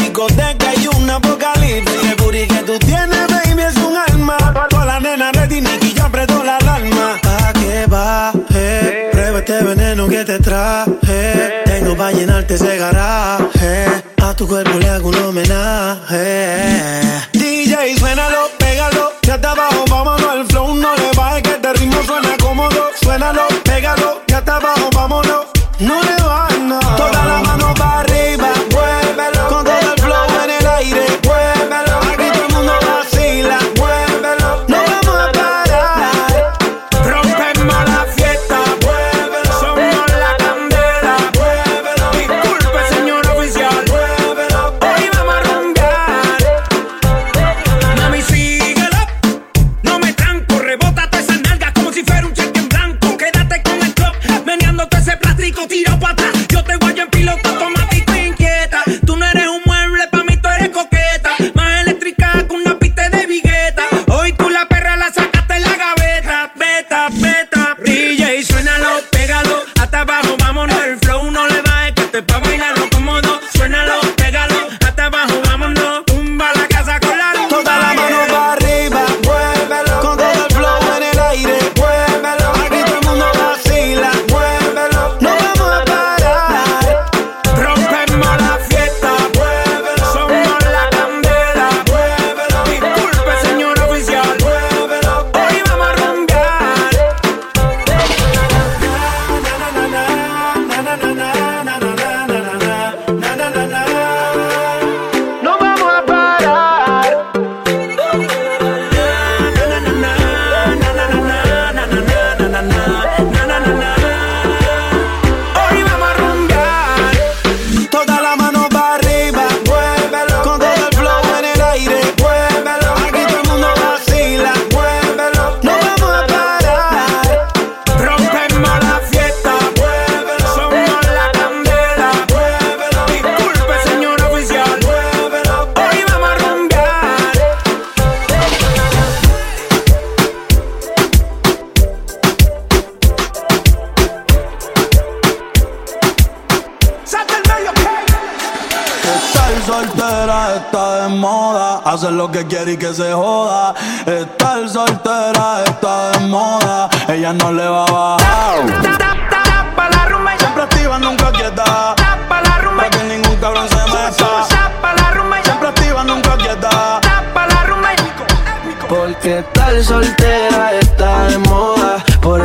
discoteca 0.00 0.74
y 0.74 0.86
un 0.88 1.10
apocalipsis. 1.10 2.04
El 2.10 2.16
booty 2.16 2.46
que 2.46 2.62
tú 2.64 2.78
tienes, 2.78 3.26
baby, 3.28 3.62
es 3.62 3.76
un 3.76 3.96
alma. 3.96 4.36
Toda 4.70 4.84
la 4.84 5.00
nena 5.00 5.32
ready, 5.32 5.60
Nicky 5.60 5.92
ya 5.94 6.06
apretó 6.06 6.42
la 6.42 6.56
alarma. 6.56 7.18
Pa' 7.22 7.52
que 7.52 7.82
eh? 7.82 7.86
baje, 7.86 9.08
prueba 9.12 9.38
este 9.38 9.62
veneno 9.64 10.08
que 10.08 10.24
te 10.24 10.38
traje. 10.38 11.62
Tengo 11.64 11.96
pa' 11.96 12.10
llenarte 12.12 12.54
ese 12.54 12.76
garaje. 12.78 13.86
A 14.22 14.34
tu 14.34 14.46
cuerpo 14.46 14.78
le 14.78 14.88
hago 14.88 15.08
un 15.08 15.16
homenaje. 15.16 16.62
DJ, 17.32 17.96
suénalo, 17.98 18.50
pégalo. 18.58 19.12
Ya 19.22 19.34
está 19.36 19.52
abajo, 19.52 19.84
vámonos 19.88 20.28
al 20.28 20.46
flow. 20.46 20.74
No 20.74 20.94
le 20.96 21.10
bajes 21.16 21.42
que 21.42 21.50
este 21.50 21.72
ritmo 21.74 22.02
suena 22.02 22.36
cómodo. 22.40 22.90
Suénalo, 23.00 23.42
pégalo. 23.64 24.22
Ya 24.26 24.38
está 24.38 24.56
abajo, 24.56 24.90
vámonos. 24.92 25.46
No 25.78 26.02
le 26.02 26.17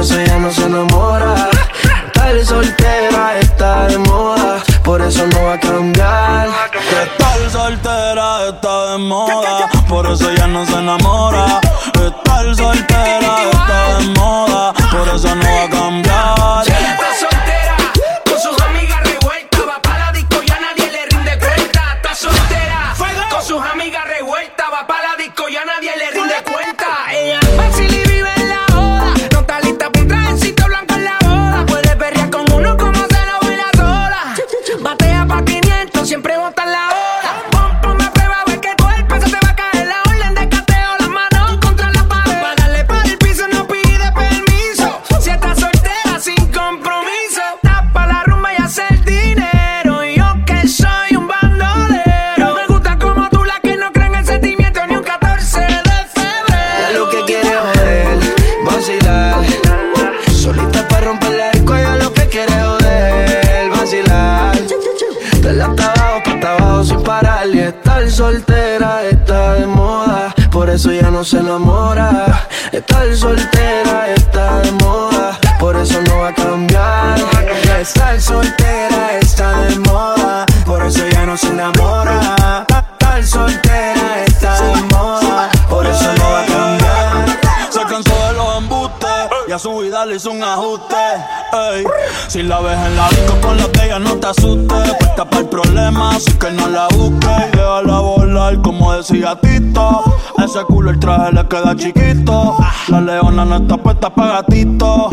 Por 0.03 0.11
eso 0.11 0.19
ella 0.19 0.37
no 0.37 0.51
se 0.51 0.65
enamora. 0.65 1.49
Tal 2.13 2.45
soltera 2.45 3.39
está 3.39 3.87
de 3.87 3.97
moda, 3.99 4.61
por 4.83 5.01
eso 5.01 5.25
no 5.27 5.43
va 5.45 5.53
a 5.53 5.59
cambiar. 5.61 6.49
Tal 7.17 7.49
soltera 7.49 8.49
está 8.49 8.91
de 8.91 8.97
moda, 8.97 9.69
por 9.87 10.05
eso 10.11 10.29
ella 10.29 10.47
no 10.47 10.65
se 10.65 10.73
enamora. 10.73 11.12
ese 100.53 100.65
culo 100.65 100.91
el 100.91 100.99
traje 100.99 101.31
le 101.31 101.47
queda 101.47 101.75
chiquito. 101.75 102.57
La 102.87 103.01
leona 103.01 103.43
no 103.43 103.55
está 103.55 103.75
puesta 103.77 104.13
pa' 104.13 104.33
gatito. 104.33 105.09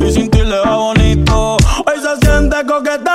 Y 0.00 0.10
sin 0.10 0.30
ti 0.30 0.38
le 0.38 0.58
va 0.60 0.76
bonito. 0.76 1.56
Hoy 1.86 2.00
se 2.00 2.26
siente 2.26 2.56
coqueta, 2.64 3.14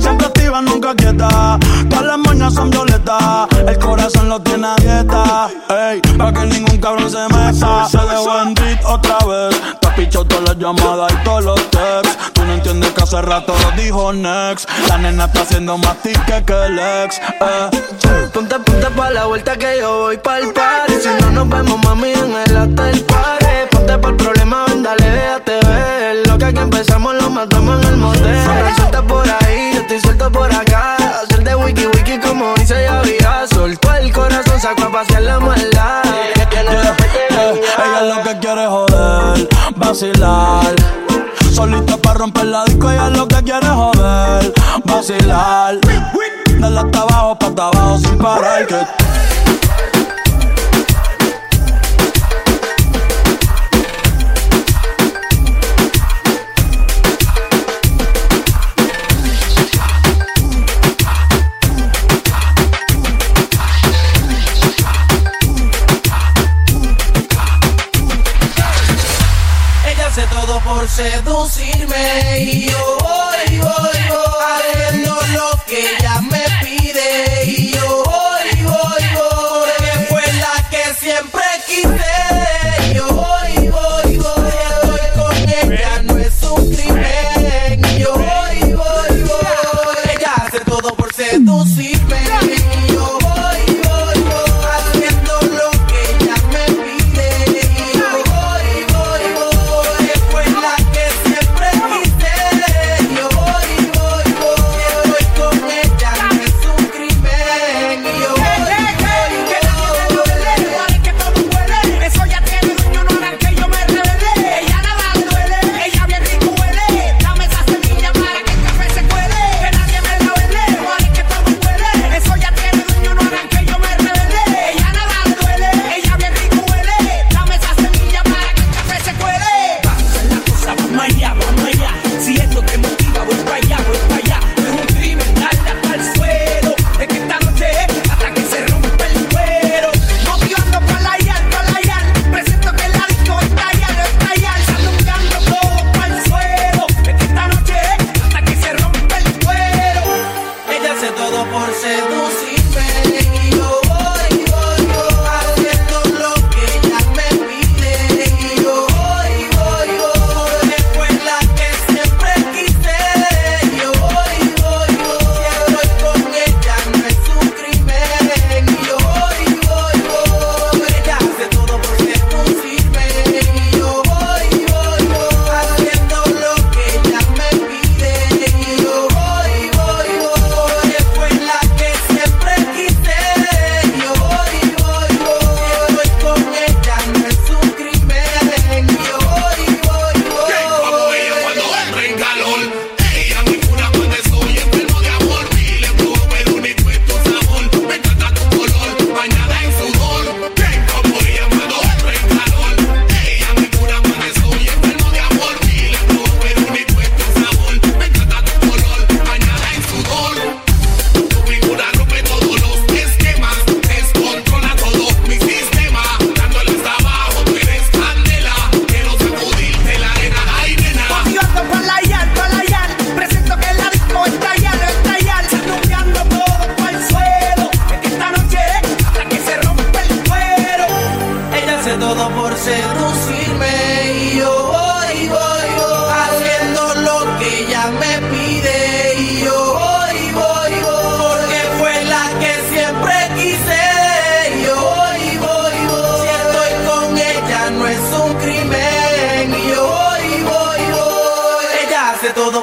siempre 0.00 0.26
activa, 0.26 0.62
nunca 0.62 0.94
quieta. 0.94 1.58
Todas 1.90 2.04
las 2.06 2.18
moñas 2.18 2.54
son 2.54 2.70
violetas, 2.70 3.48
el 3.66 3.78
corazón 3.78 4.28
lo 4.30 4.40
tiene 4.40 4.66
a 4.66 4.74
dieta. 4.76 5.50
Ey, 5.68 6.00
pa' 6.16 6.32
que 6.32 6.46
ningún 6.46 6.78
cabrón 6.78 7.10
se 7.10 7.22
meta. 7.28 7.86
Se 7.86 7.98
dejó 7.98 8.40
en 8.40 8.54
otra 8.86 9.18
vez. 9.26 9.60
Te 9.80 9.88
pichó 9.88 10.24
todas 10.24 10.44
las 10.44 10.58
llamadas 10.58 11.12
y 11.12 11.24
todos 11.24 11.44
los 11.44 11.70
texts. 11.70 12.16
Tú 12.32 12.44
no 12.46 12.54
entiendes 12.54 12.90
que 12.92 13.02
hace 13.02 13.20
rato 13.20 13.52
lo 13.62 13.82
dijo 13.82 14.12
Next. 14.12 14.68
La 14.88 14.96
nena 14.96 15.26
está 15.26 15.42
haciendo 15.42 15.76
más 15.76 15.96
tique 15.98 16.44
que 16.46 16.66
el 16.66 16.78
ex. 16.78 17.18
Eh 17.18 18.01
vuelta 19.32 19.56
que 19.56 19.78
yo 19.78 20.00
voy 20.00 20.18
pa'l 20.18 20.52
party. 20.52 20.92
Si 21.00 21.08
no 21.22 21.30
nos 21.30 21.48
vemos, 21.48 21.82
mami, 21.82 22.12
en 22.12 22.34
el 22.34 22.54
hotel 22.54 23.00
party. 23.04 23.46
Ponte 23.70 23.96
pa'l 23.96 24.14
problema, 24.14 24.66
ven, 24.66 24.82
dale, 24.82 25.10
déjate 25.10 25.58
ver. 25.66 26.26
Lo 26.26 26.36
que 26.36 26.44
aquí 26.44 26.58
empezamos 26.58 27.14
lo 27.14 27.30
matamos 27.30 27.80
en 27.80 27.88
el 27.92 27.96
motel. 27.96 28.36
Ahora 28.46 28.76
suelta 28.76 29.02
por 29.02 29.26
ahí, 29.26 29.70
yo 29.72 29.80
estoy 29.80 30.00
suelto 30.00 30.30
por 30.30 30.52
acá. 30.52 30.96
Hacer 31.22 31.44
de 31.44 31.54
wiki 31.54 31.86
wiki 31.86 32.18
como 32.18 32.52
dice 32.56 32.84
Yavia. 32.84 33.46
Soltó 33.46 33.94
el 33.94 34.12
corazón, 34.12 34.60
sacó 34.60 34.82
a 34.82 34.92
pasear 34.92 35.22
la 35.22 35.40
maldad. 35.40 36.02
Yeah, 36.04 36.50
yeah, 36.50 36.62
eh, 36.62 36.96
yeah. 37.30 37.84
Ella 37.86 38.14
lo 38.14 38.22
que 38.22 38.38
quiere 38.38 38.66
joder, 38.66 39.48
vacilar. 39.76 40.74
Solita 41.54 41.96
para 41.96 42.18
romper 42.18 42.44
la 42.44 42.64
disco, 42.66 42.90
ella 42.90 43.06
es 43.06 43.16
lo 43.16 43.26
que 43.26 43.42
quiere 43.42 43.66
joder, 43.66 44.52
vacilar. 44.84 45.78
Hasta 46.64 47.00
abajo, 47.00 47.38
para 47.38 47.66
abajo, 47.66 47.98
sin 47.98 48.18
parar, 48.18 48.66
que 48.66 48.76
ella 69.90 70.06
hace 70.06 70.22
todo 70.28 70.60
por 70.60 70.88
seducir. 70.88 71.71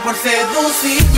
Por 0.09 0.15
seducirme. 0.15 1.08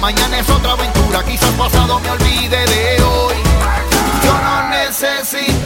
Mañana 0.00 0.38
es 0.38 0.48
otra 0.48 0.72
aventura, 0.72 1.22
quizás 1.24 1.52
pasado 1.52 2.00
me 2.00 2.10
olvide 2.10 2.64
de 2.66 3.02
hoy. 3.02 3.34
Yo 4.24 4.32
no 4.32 4.68
necesito. 4.70 5.60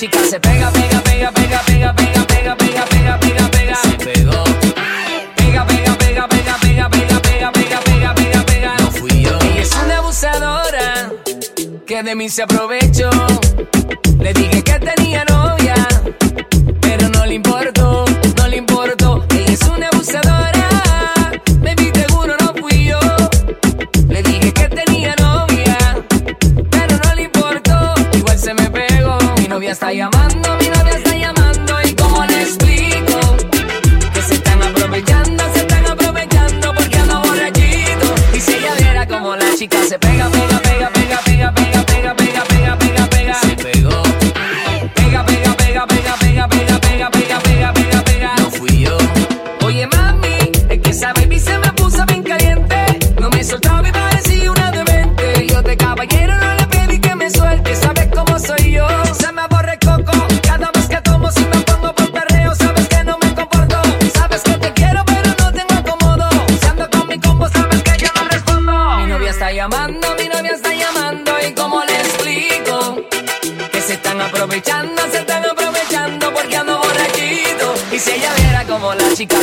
música 0.00 0.18
se 0.24 0.40
pega, 0.40 0.70
pega, 0.70 1.02
pega, 1.02 1.30
pega, 1.30 1.62
pega, 1.62 1.94
pega, 1.94 2.24
pega, 2.24 2.56
pega, 2.56 2.84
pega, 2.86 3.18
pega, 3.20 3.50
pega. 3.50 3.74
Se 3.74 3.90
pegó. 3.98 4.44
Pega, 5.36 5.66
pega, 5.66 5.94
pega, 5.98 6.26
pega, 6.26 6.58
pega, 6.58 6.88
pega, 6.88 7.20
pega, 7.20 7.52
pega, 7.52 7.82
pega, 7.82 8.14
pega, 8.14 8.44
pega. 8.46 8.74
No 8.78 8.90
fui 8.92 9.22
yo. 9.22 9.38
Ella 9.42 9.60
es 9.60 9.74
una 9.74 9.98
abusadora 9.98 11.12
que 11.86 12.02
de 12.02 12.14
mí 12.14 12.30
se 12.30 12.42
aprovechó 12.44 13.09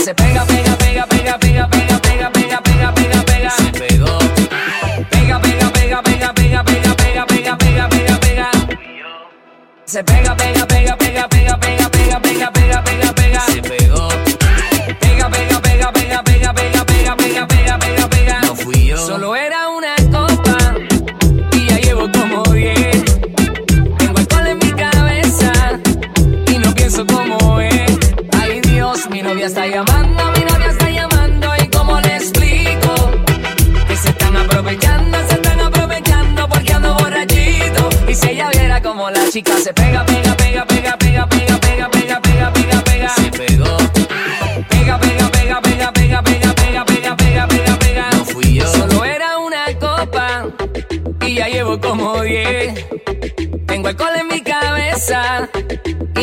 se 0.08 0.16
pega. 0.16 0.37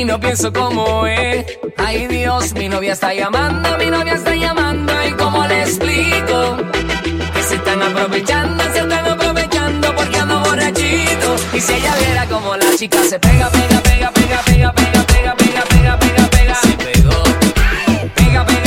no 0.04 0.20
pienso 0.20 0.52
cómo 0.52 1.06
él. 1.06 1.44
Ay 1.76 2.06
Dios, 2.06 2.52
mi 2.54 2.68
novia 2.68 2.92
está 2.92 3.14
llamando, 3.14 3.76
mi 3.78 3.86
novia 3.86 4.14
está 4.14 4.34
llamando 4.34 4.92
y 5.08 5.12
cómo 5.12 5.46
le 5.46 5.62
explico 5.62 6.56
que 7.34 7.42
se 7.42 7.54
están 7.56 7.82
aprovechando, 7.82 8.62
se 8.72 8.80
están 8.80 9.06
aprovechando 9.08 9.94
porque 9.94 10.16
ando 10.18 10.40
borrachito. 10.40 11.36
Y 11.54 11.60
si 11.60 11.72
ella 11.74 11.94
viera 11.96 12.26
como 12.26 12.56
la 12.56 12.76
chica 12.76 12.98
se 13.08 13.18
pega, 13.18 13.48
pega, 13.50 13.80
pega, 13.80 14.10
pega, 14.10 14.42
pega, 14.42 14.72
pega, 14.72 15.04
pega, 15.04 15.34
pega, 15.36 15.98
pega, 15.98 16.28
pega, 16.28 16.54
se 16.54 16.72
pegó, 16.76 17.22
pega, 18.14 18.46
pega. 18.46 18.63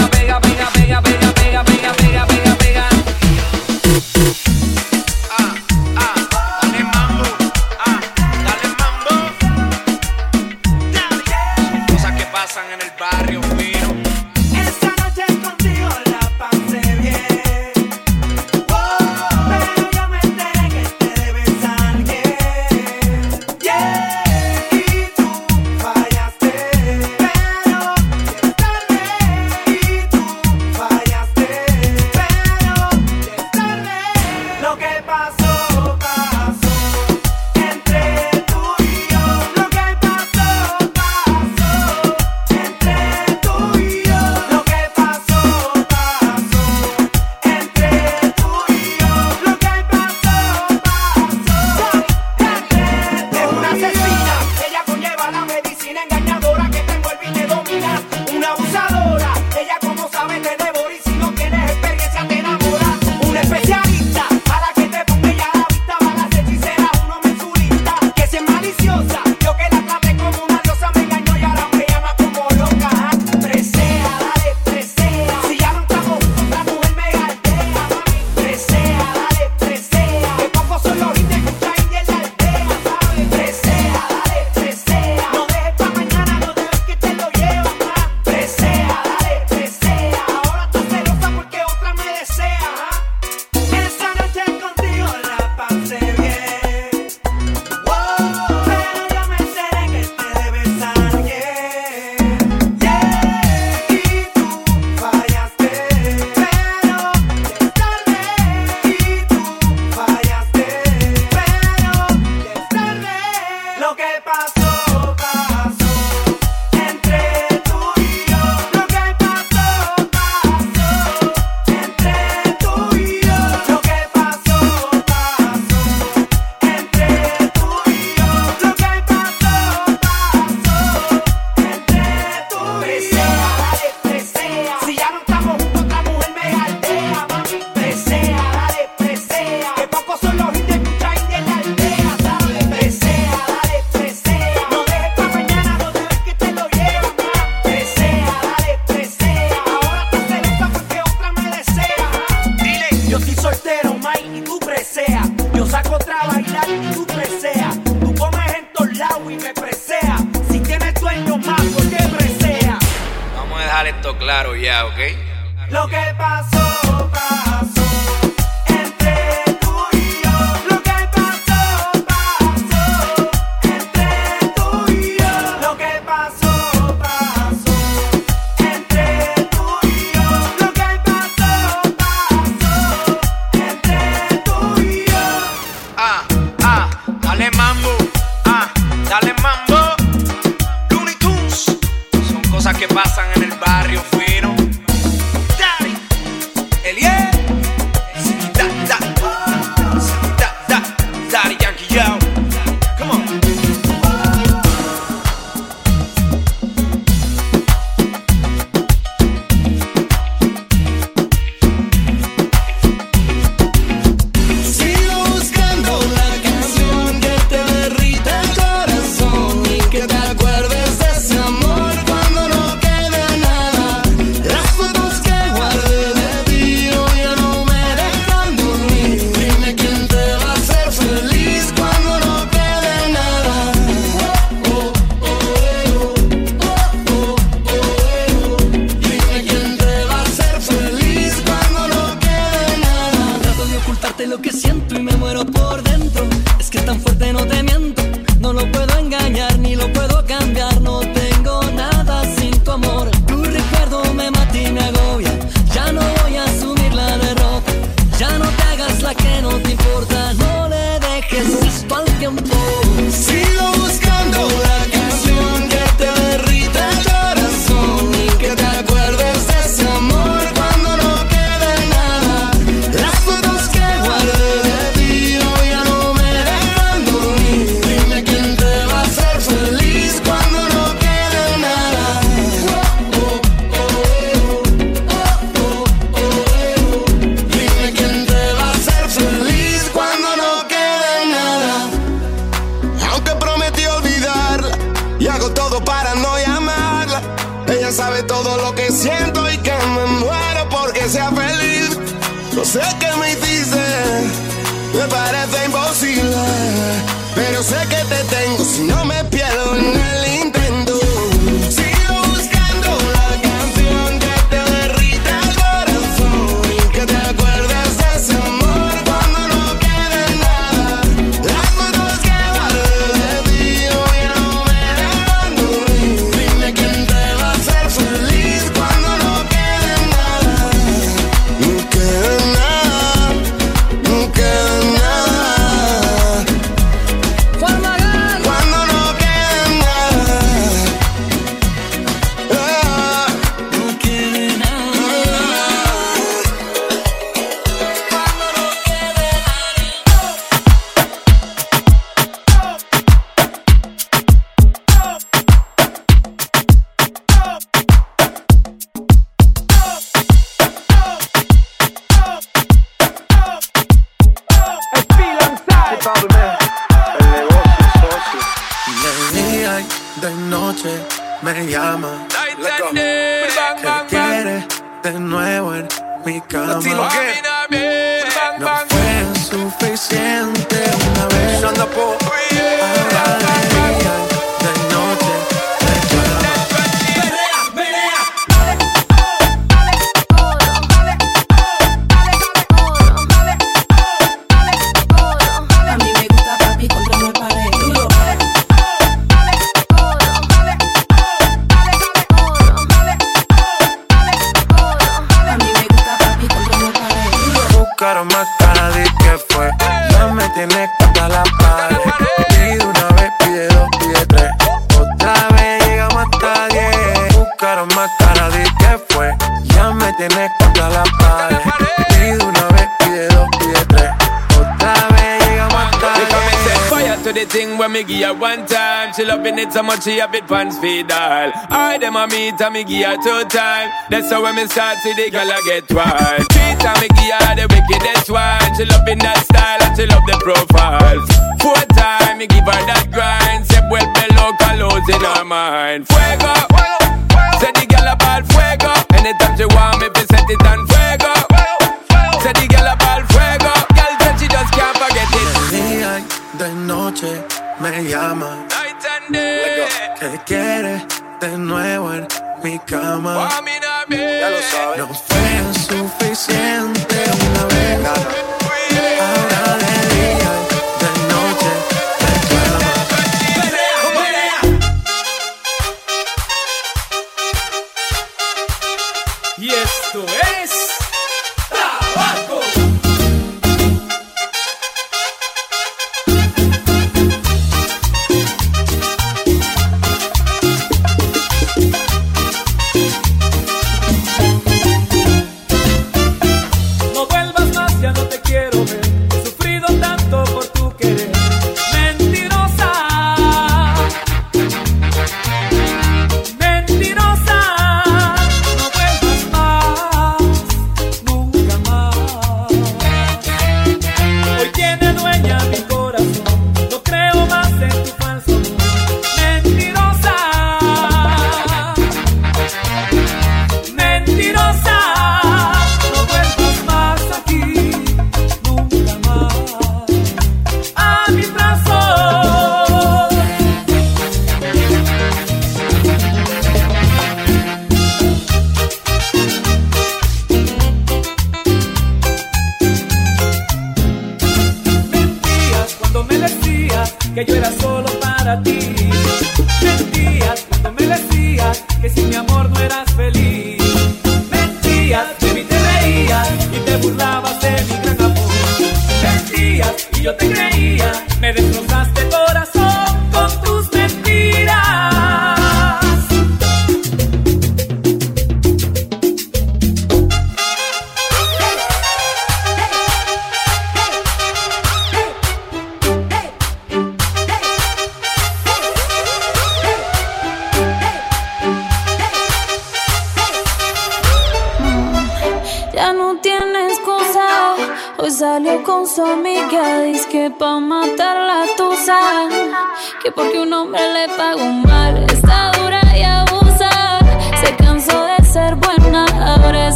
much 429.88 430.03
she 430.03 430.18
have 430.19 430.35
it 430.35 430.45
pants 430.47 430.77
feed 430.77 431.11
all. 431.11 431.51
I 431.72 431.97
them 431.97 432.15
a 432.15 432.27
meet 432.27 432.59
and 432.59 432.73
me 432.73 432.84
give 432.84 433.07
her 433.07 433.18
two 433.18 433.47
time. 433.47 433.89
That's 434.09 434.30
how 434.30 434.43
when 434.43 434.55
me 434.55 434.68
start 434.68 434.97
see 434.99 435.14
the 435.14 435.31
girl 435.31 435.49
I 435.49 435.61
get 435.65 435.89
wild. 435.91 436.43
Three 436.51 436.76
time 436.84 436.99
me 437.01 437.07
give 437.15 437.39
her 437.41 437.55
the 437.55 437.65
wickedest 437.72 438.30
one. 438.30 438.76
She 438.76 438.85
loving 438.85 439.19
that 439.19 439.39
style. 439.43 439.57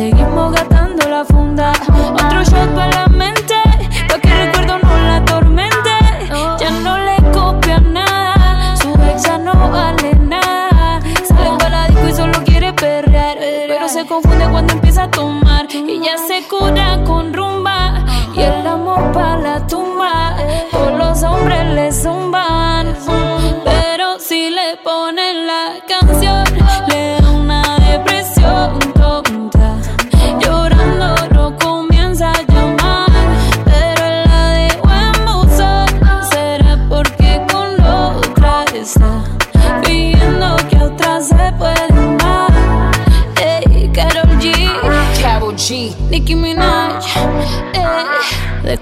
seguimos 0.00 0.52
gastando 0.52 1.08
la 1.08 1.24
funda. 1.26 1.72
Otro 2.14 2.42
shot 2.42 2.74
para 2.74 2.90
la 3.00 3.06
mente, 3.08 3.54
pa' 4.08 4.18
que 4.18 4.28
el 4.32 4.46
recuerdo 4.46 4.78
no 4.78 4.96
la 5.08 5.16
atormente. 5.16 5.94
Ya 6.58 6.70
no 6.86 6.96
le 7.08 7.16
copian 7.32 7.92
nada, 7.92 8.76
su 8.76 8.88
ex 9.08 9.24
ya 9.24 9.36
no 9.36 9.52
vale 9.70 10.14
nada. 10.14 11.00
Sale 11.28 11.50
para 11.58 11.88
disco 11.88 12.08
y 12.08 12.14
solo 12.14 12.38
quiere 12.46 12.72
perrear, 12.72 13.36
pero 13.68 13.88
se 13.90 14.06
confunde 14.06 14.48
cuando 14.48 14.72
empieza 14.72 15.02
a 15.02 15.10
tomar. 15.10 15.66
Y 15.70 16.00
ya 16.06 16.16
se 16.16 16.48
cura 16.48 16.86
con 17.04 17.34
rumba, 17.34 18.02
y 18.34 18.40
el 18.40 18.66
amor 18.66 19.12
para 19.12 19.36
la 19.36 19.66
tumba. 19.66 20.34
Todos 20.70 20.98
los 20.98 21.22
hombres 21.24 21.64
le 21.74 21.92
zumban, 21.92 22.96
pero 23.64 24.18
si 24.18 24.48
le 24.48 24.78
ponen 24.82 25.46
la 25.46 25.64
canción, 25.86 26.44
le 26.88 27.20
da 27.20 27.30
una 27.30 27.62
depresión. 27.90 28.99